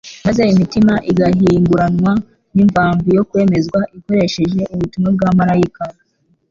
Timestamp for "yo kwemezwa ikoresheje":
3.17-4.61